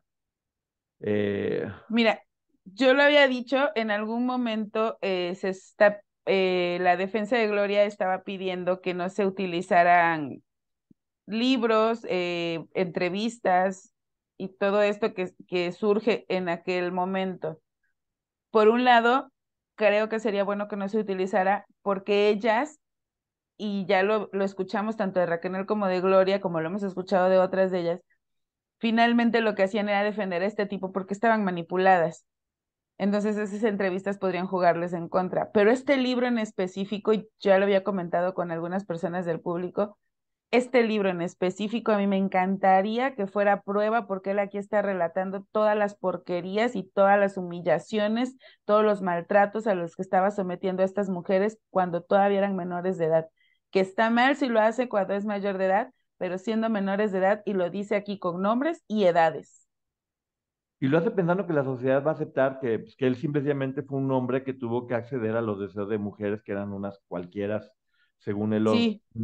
[1.04, 2.22] Eh, Mira,
[2.66, 7.84] yo lo había dicho, en algún momento eh, se está, eh, la defensa de Gloria
[7.84, 10.44] estaba pidiendo que no se utilizaran
[11.26, 13.94] libros, entrevistas
[14.38, 17.60] y todo esto que, que surge en aquel momento.
[18.50, 19.32] Por un lado,
[19.76, 22.80] creo que sería bueno que no se utilizara porque ellas,
[23.58, 27.30] y ya lo, lo escuchamos tanto de Raquel como de Gloria, como lo hemos escuchado
[27.30, 28.02] de otras de ellas,
[28.82, 32.26] finalmente lo que hacían era defender a este tipo porque estaban manipuladas.
[32.98, 35.52] Entonces esas entrevistas podrían jugarles en contra.
[35.52, 39.98] Pero este libro en específico, ya lo había comentado con algunas personas del público,
[40.52, 44.82] este libro en específico a mí me encantaría que fuera prueba porque él aquí está
[44.82, 50.30] relatando todas las porquerías y todas las humillaciones, todos los maltratos a los que estaba
[50.30, 53.30] sometiendo a estas mujeres cuando todavía eran menores de edad.
[53.70, 57.18] Que está mal si lo hace cuando es mayor de edad, pero siendo menores de
[57.18, 59.68] edad y lo dice aquí con nombres y edades.
[60.80, 63.82] Y lo hace pensando que la sociedad va a aceptar que, pues, que él simplemente
[63.82, 67.00] fue un hombre que tuvo que acceder a los deseos de mujeres que eran unas
[67.08, 67.64] cualquiera,
[68.20, 68.76] según él lo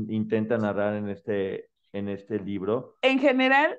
[0.07, 2.95] intenta narrar en este, en este libro.
[3.03, 3.77] En general,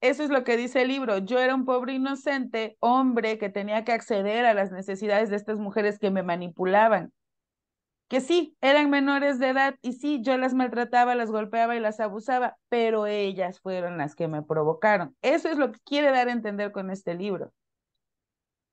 [0.00, 1.18] eso es lo que dice el libro.
[1.18, 5.58] Yo era un pobre inocente hombre que tenía que acceder a las necesidades de estas
[5.58, 7.12] mujeres que me manipulaban.
[8.12, 11.98] Que sí, eran menores de edad y sí, yo las maltrataba, las golpeaba y las
[11.98, 15.16] abusaba, pero ellas fueron las que me provocaron.
[15.22, 17.52] Eso es lo que quiere dar a entender con este libro.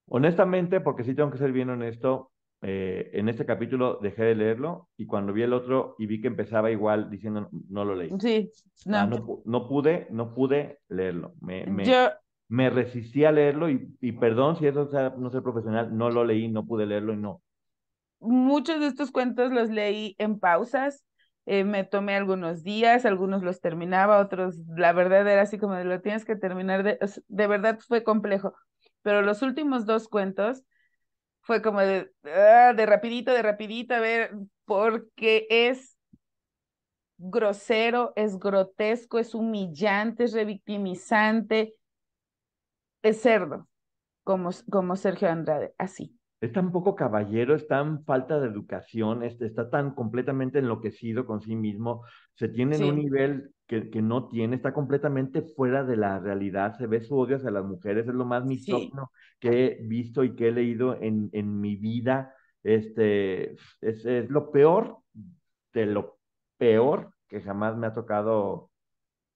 [0.08, 4.90] Honestamente, porque sí tengo que ser bien honesto, eh, en este capítulo dejé de leerlo
[4.98, 8.10] y cuando vi el otro y vi que empezaba igual diciendo no lo leí.
[8.20, 8.52] Sí,
[8.92, 9.08] Ah, no.
[9.08, 11.36] no, pu- no pude, no pude leerlo.
[11.42, 12.10] Me, me, Yo,
[12.50, 16.26] me resistí a leerlo y, y perdón si eso sea no ser profesional, no lo
[16.26, 17.42] leí, no pude leerlo y no.
[18.20, 21.06] Muchos de estos cuentos los leí en pausas,
[21.46, 25.86] eh, me tomé algunos días, algunos los terminaba, otros, la verdad era así como de
[25.86, 28.54] lo tienes que terminar, de, de verdad fue complejo,
[29.02, 30.64] pero los últimos dos cuentos
[31.42, 34.32] fue como de, ah, de rapidito, de rapidito, a ver,
[34.66, 35.98] porque es
[37.20, 41.76] grosero, es grotesco, es humillante, es revictimizante,
[43.02, 43.68] es cerdo,
[44.26, 46.19] como, como Sergio Andrade, así.
[46.42, 51.42] Es tan poco caballero, es tan falta de educación, este, está tan completamente enloquecido con
[51.42, 52.04] sí mismo,
[52.36, 56.78] se tiene en un nivel que, que no tiene, está completamente fuera de la realidad,
[56.78, 58.94] se ve su odio hacia las mujeres, es lo más Sí.
[58.94, 64.30] misógino que he visto y que he leído en, en mi vida, este, es, es
[64.30, 65.00] lo peor
[65.74, 66.20] de lo
[66.58, 68.72] peor que jamás me ha tocado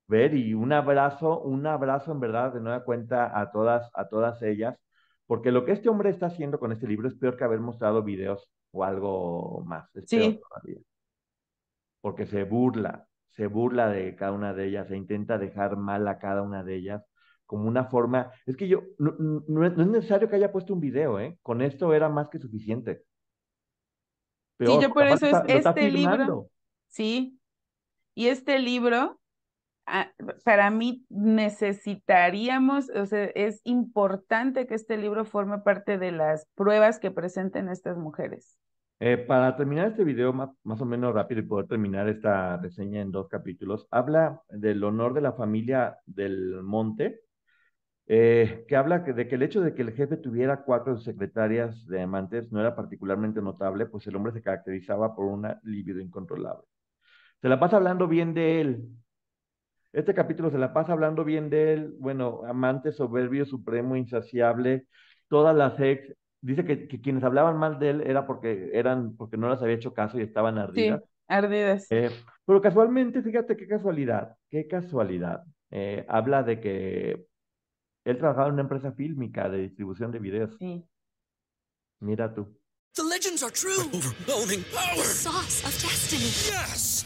[0.07, 4.41] ver y un abrazo, un abrazo en verdad de nueva cuenta a todas, a todas
[4.43, 4.77] ellas,
[5.27, 8.03] porque lo que este hombre está haciendo con este libro es peor que haber mostrado
[8.03, 10.17] videos o algo más, es Sí.
[10.17, 10.79] peor todavía.
[12.01, 16.19] Porque se burla, se burla de cada una de ellas, e intenta dejar mal a
[16.19, 17.03] cada una de ellas
[17.45, 20.79] como una forma, es que yo, no, no- no es, necesario que haya puesto un
[20.79, 21.37] video, ¿eh?
[21.43, 23.03] Con esto era más que suficiente.
[24.59, 26.49] Sí, Peor, yo porque por eso es está- este libro,
[26.87, 27.39] sí,
[28.15, 29.19] y este libro,
[30.43, 36.99] para mí necesitaríamos, o sea, es importante que este libro forme parte de las pruebas
[36.99, 38.57] que presenten estas mujeres.
[38.99, 43.01] Eh, para terminar este video más, más o menos rápido y poder terminar esta reseña
[43.01, 47.21] en dos capítulos, habla del honor de la familia del Monte,
[48.05, 52.01] eh, que habla de que el hecho de que el jefe tuviera cuatro secretarias de
[52.01, 56.65] amantes no era particularmente notable, pues el hombre se caracterizaba por una libido incontrolable.
[57.41, 58.89] Se la pasa hablando bien de él.
[59.93, 64.87] Este capítulo se la pasa hablando bien de él, bueno, amante soberbio, supremo, insaciable,
[65.27, 69.37] todas las ex, dice que, que quienes hablaban mal de él era porque eran, porque
[69.37, 71.03] no les había hecho caso y estaban Sí, ardidas.
[71.27, 71.87] ardidas.
[71.91, 72.09] Eh,
[72.45, 75.43] pero casualmente, fíjate qué casualidad, qué casualidad.
[75.69, 77.25] Eh, habla de que
[78.03, 80.55] él trabajaba en una empresa fílmica de distribución de videos.
[80.57, 80.83] Sí.
[81.99, 82.59] Mira tú.
[82.95, 83.79] The legends are true.
[83.93, 85.03] Overwhelming power!
[85.05, 86.29] Sauce of destiny.
[86.49, 87.05] Yes!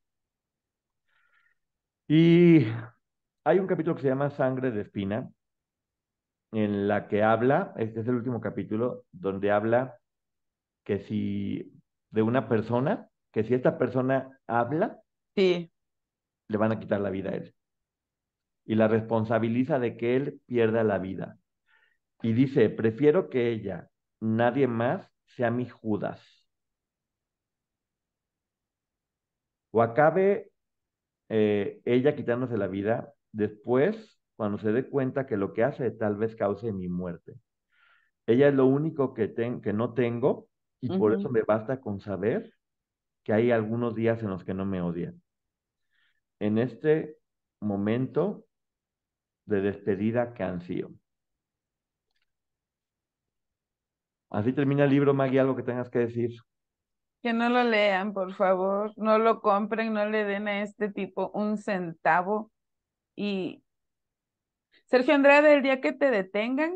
[2.13, 2.67] Y
[3.45, 5.31] hay un capítulo que se llama Sangre de Espina,
[6.51, 9.97] en la que habla, este es el último capítulo, donde habla
[10.83, 11.71] que si
[12.09, 14.99] de una persona, que si esta persona habla,
[15.37, 15.71] Sí,
[16.49, 17.55] le van a quitar la vida a él.
[18.65, 21.37] Y la responsabiliza de que él pierda la vida.
[22.21, 26.19] Y dice, prefiero que ella, nadie más, sea mi Judas.
[29.71, 30.50] O acabe
[31.31, 36.17] eh, ella quitándose la vida, después, cuando se dé cuenta que lo que hace tal
[36.17, 37.35] vez cause mi muerte.
[38.27, 40.49] Ella es lo único que, ten- que no tengo
[40.81, 42.53] y por eso me basta con saber
[43.23, 45.21] que hay algunos días en los que no me odian.
[46.39, 47.19] En este
[47.61, 48.45] momento
[49.45, 50.91] de despedida que ansío.
[54.31, 56.31] Así termina el libro, Maggie, algo que tengas que decir.
[57.21, 61.31] Que no lo lean, por favor, no lo compren, no le den a este tipo
[61.33, 62.51] un centavo.
[63.15, 63.63] Y
[64.85, 66.75] Sergio Andrade, el día que te detengan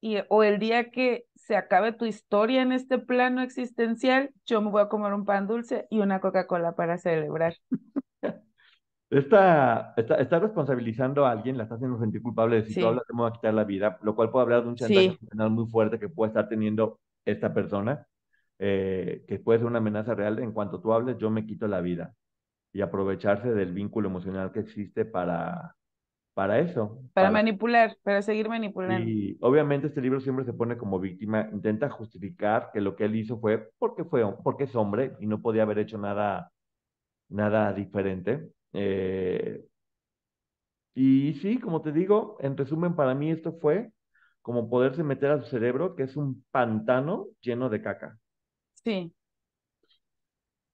[0.00, 4.70] y, o el día que se acabe tu historia en este plano existencial, yo me
[4.70, 7.56] voy a comer un pan dulce y una Coca-Cola para celebrar.
[9.10, 12.80] Está, está, está responsabilizando a alguien, la está haciendo sentir culpable de si Sí.
[12.80, 15.10] tú hablas, te voy a quitar la vida, lo cual puede hablar de un chantaje
[15.10, 15.18] Sí.
[15.50, 18.06] muy fuerte que puede estar teniendo esta persona,
[18.64, 20.38] eh, que puede ser una amenaza real.
[20.38, 22.14] En cuanto tú hables, yo me quito la vida.
[22.72, 25.74] Y aprovecharse del vínculo emocional que existe para,
[26.32, 27.00] para eso.
[27.12, 29.08] Para manipular, para seguir manipulando.
[29.08, 33.16] Y obviamente este libro siempre se pone como víctima, intenta justificar que lo que él
[33.16, 36.52] hizo fue porque fue porque es hombre y no podía haber hecho nada,
[37.30, 38.48] nada diferente.
[38.72, 39.64] Eh,
[40.94, 43.90] y sí, como te digo, en resumen, para mí esto fue
[44.40, 48.18] como poderse meter a su cerebro, que es un pantano lleno de caca.
[48.84, 49.12] Sí.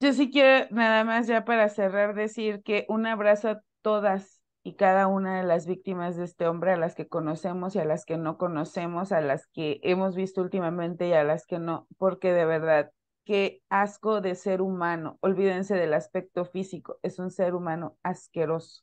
[0.01, 4.75] Yo sí quiero nada más ya para cerrar decir que un abrazo a todas y
[4.75, 8.05] cada una de las víctimas de este hombre, a las que conocemos y a las
[8.05, 12.33] que no conocemos, a las que hemos visto últimamente y a las que no, porque
[12.33, 12.93] de verdad,
[13.25, 15.19] qué asco de ser humano.
[15.21, 18.83] Olvídense del aspecto físico, es un ser humano asqueroso.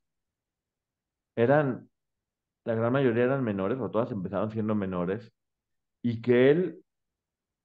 [1.35, 1.89] Eran,
[2.63, 5.31] la gran mayoría eran menores, o todas empezaron siendo menores,
[6.01, 6.84] y que él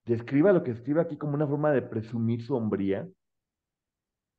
[0.05, 3.09] describa lo que escribe aquí como una forma de presumir su hombría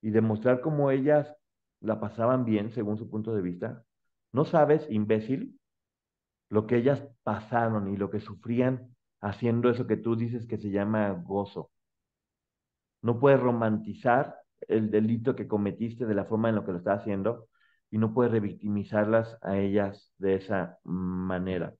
[0.01, 1.33] y demostrar cómo ellas
[1.79, 3.83] la pasaban bien según su punto de vista.
[4.31, 5.59] No sabes, imbécil,
[6.49, 10.71] lo que ellas pasaron y lo que sufrían haciendo eso que tú dices que se
[10.71, 11.71] llama gozo.
[13.01, 14.35] No puedes romantizar
[14.67, 17.47] el delito que cometiste de la forma en la que lo estás haciendo
[17.89, 21.73] y no puedes revictimizarlas a ellas de esa manera.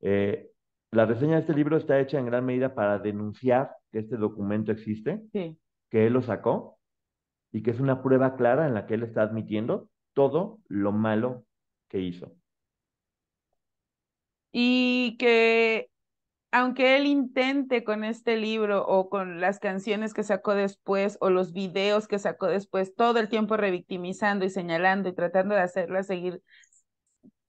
[0.00, 0.50] Eh,
[0.94, 4.72] la reseña de este libro está hecha en gran medida para denunciar que este documento
[4.72, 5.58] existe, Sí.
[5.90, 6.78] que él lo sacó
[7.52, 11.44] y que es una prueba clara en la que él está admitiendo todo lo malo
[11.88, 12.32] que hizo.
[14.52, 15.90] Y que
[16.52, 21.52] aunque él intente con este libro o con las canciones que sacó después o los
[21.52, 26.42] videos que sacó después, todo el tiempo revictimizando y señalando y tratando de hacerla seguir,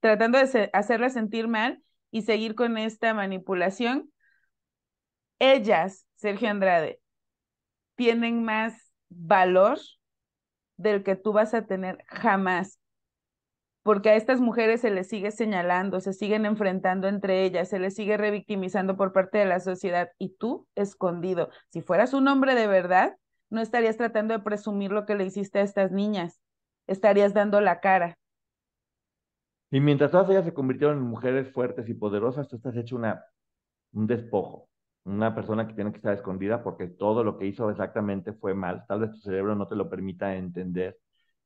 [0.00, 1.80] tratando de hacerla sentir mal
[2.10, 4.12] y seguir con esta manipulación,
[5.38, 7.00] ellas, Sergio Andrade,
[7.94, 9.78] tienen más valor
[10.76, 12.78] del que tú vas a tener jamás
[13.86, 17.94] porque a estas mujeres se les sigue señalando, se siguen enfrentando entre ellas, se les
[17.94, 21.50] sigue revictimizando por parte de la sociedad y tú escondido.
[21.70, 23.16] Si fueras un hombre de verdad,
[23.48, 26.40] no estarías tratando de presumir lo que le hiciste a estas niñas,
[26.88, 28.18] estarías dando la cara.
[29.76, 33.22] Y mientras todas ellas se convirtieron en mujeres fuertes y poderosas, tú estás hecho una,
[33.92, 34.70] un despojo,
[35.04, 38.84] una persona que tiene que estar escondida porque todo lo que hizo exactamente fue mal.
[38.88, 40.98] Tal vez tu cerebro no te lo permita entender.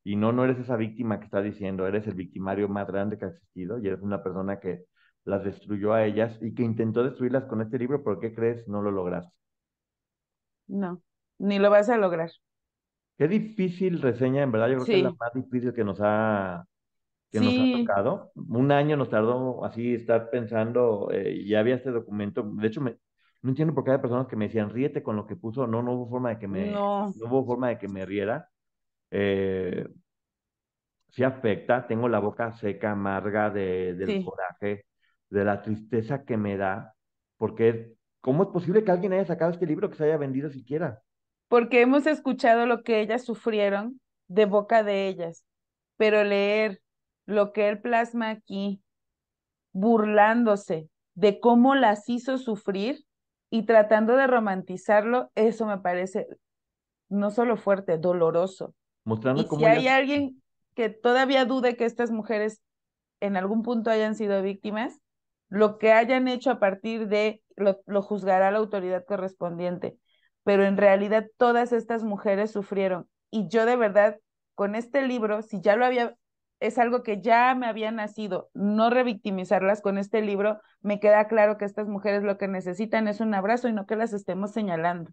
[0.05, 3.27] Y no, no eres esa víctima que está diciendo, eres el victimario más grande que
[3.27, 4.85] ha existido y eres una persona que
[5.25, 8.69] las destruyó a ellas y que intentó destruirlas con este libro, pero ¿qué crees?
[8.69, 9.33] No lo lograste.
[10.69, 11.03] No,
[11.39, 12.31] ni lo vas a lograr.
[13.19, 15.21] Qué difícil reseña, en verdad, yo creo que es la Sí.
[15.21, 16.65] más difícil que nos ha,
[17.31, 18.33] que nos ha tocado.
[18.35, 22.43] Un año nos tardó así estar pensando, eh, ya había este documento.
[22.43, 22.97] De hecho, me,
[23.43, 25.67] no entiendo por qué hay personas que me decían, ríete con lo que puso.
[25.67, 28.49] No, no hubo forma de que me, no, no hubo forma de que me riera.
[29.11, 29.87] Eh,
[31.09, 34.25] sí afecta, tengo la boca seca, amarga de, del sí.
[34.25, 34.87] coraje,
[35.29, 36.95] de la tristeza que me da,
[37.37, 41.03] porque ¿cómo es posible que alguien haya sacado este libro que se haya vendido siquiera?
[41.51, 45.45] porque hemos escuchado lo que ellas sufrieron de boca de ellas,
[45.97, 46.81] pero leer
[47.31, 48.83] lo que él plasma aquí,
[49.73, 53.05] burlándose de cómo las hizo sufrir
[53.51, 56.27] y tratando de romantizarlo, eso me parece
[57.09, 58.75] no solo fuerte, doloroso.
[59.05, 60.43] Mostrando Y cómo si hay alguien
[60.75, 62.61] que todavía dude que estas mujeres
[63.21, 65.01] en algún punto hayan sido víctimas,
[65.49, 69.97] lo que hayan hecho a partir de lo, lo juzgará la autoridad correspondiente.
[70.43, 73.09] Pero en realidad todas estas mujeres sufrieron.
[73.31, 74.19] Y yo de verdad,
[74.55, 76.17] con este libro, si ya lo había,
[76.61, 81.57] es algo que ya me había nacido, no revictimizarlas con este libro, me queda claro
[81.57, 85.11] que estas mujeres lo que necesitan es un abrazo y no que las estemos señalando.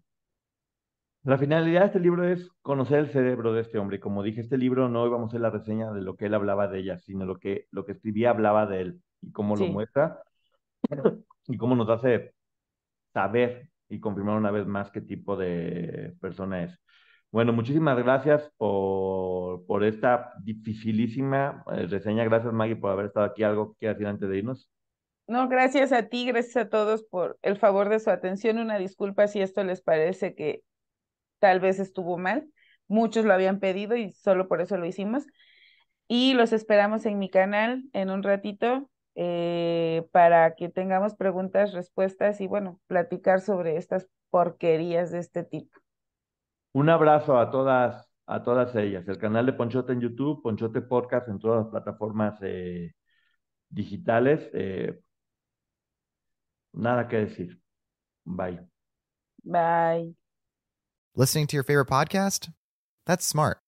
[1.24, 3.98] La finalidad de este libro es conocer el cerebro de este hombre.
[3.98, 6.68] Como dije, este libro no íbamos a hacer la reseña de lo que él hablaba
[6.68, 10.22] de ella, sino lo que, lo que escribía hablaba de él y cómo lo muestra
[11.48, 12.34] y cómo nos hace
[13.12, 16.78] saber y confirmar una vez más qué tipo de persona es.
[17.30, 22.24] Bueno, muchísimas gracias por, esta dificilísima eh, reseña.
[22.24, 23.42] Gracias, Maggie, por haber estado aquí.
[23.42, 24.70] ¿Algo que decir antes de irnos?
[25.26, 28.58] No, gracias a ti, gracias a todos por el favor de su atención.
[28.58, 30.62] Una disculpa si esto les parece que
[31.38, 32.48] tal vez estuvo mal.
[32.86, 35.26] Muchos lo habían pedido y solo por eso lo hicimos.
[36.08, 42.40] Y los esperamos en mi canal en un ratito eh, para que tengamos preguntas, respuestas
[42.40, 45.78] y bueno, platicar sobre estas porquerías de este tipo.
[46.72, 49.06] Un abrazo a todas, a todas ellas.
[49.08, 52.92] El canal de Ponchote en YouTube, Ponchote Podcast en todas las plataformas eh,
[53.68, 54.48] digitales.
[54.52, 55.00] Eh,
[56.72, 57.60] nada que decir.
[58.24, 58.60] Bye.
[59.44, 60.14] Bye.
[61.16, 62.50] Listening to your favorite podcast?
[63.06, 63.58] That's smart.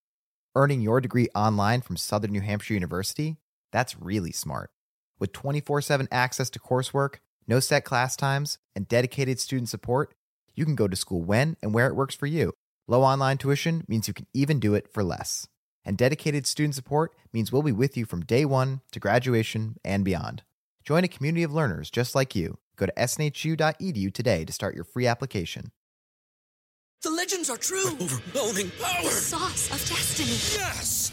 [0.54, 3.38] Earning your degree online from Southern New Hampshire University?
[3.72, 4.70] That's really smart.
[5.18, 10.14] With 24 7 access to coursework, no set class times, and dedicated student support,
[10.54, 12.52] you can go to school when and where it works for you.
[12.90, 15.46] Low online tuition means you can even do it for less.
[15.84, 20.04] And dedicated student support means we'll be with you from day one to graduation and
[20.04, 20.42] beyond.
[20.82, 22.58] Join a community of learners just like you.
[22.74, 25.70] Go to snhu.edu today to start your free application.
[27.04, 27.92] The legends are true.
[27.92, 29.04] overwhelming power!
[29.04, 30.60] The sauce of destiny.
[30.60, 31.12] Yes!